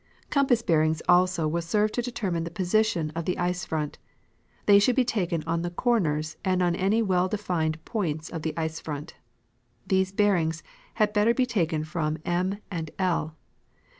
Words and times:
Compass 0.31 0.63
bearings 0.63 1.03
also 1.07 1.47
will 1.47 1.61
serve 1.61 1.91
to 1.91 2.01
determine 2.01 2.43
the 2.43 2.49
position 2.49 3.11
of 3.11 3.25
the 3.25 3.37
ice 3.37 3.65
front. 3.65 3.99
They 4.65 4.79
should 4.79 4.95
be 4.95 5.05
taken 5.05 5.43
on 5.43 5.61
the 5.61 5.69
corners 5.69 6.37
and 6.43 6.63
on 6.63 6.75
any 6.75 7.03
well 7.03 7.27
defined 7.27 7.85
points 7.85 8.27
of 8.27 8.41
the 8.41 8.57
ice 8.57 8.79
front. 8.79 9.13
These 9.85 10.11
bearings 10.11 10.63
had 10.95 11.13
better 11.13 11.35
be 11.35 11.45
taken 11.45 11.83
from 11.83 12.15
31 12.15 12.61
and 12.71 12.91
L. 12.97 13.35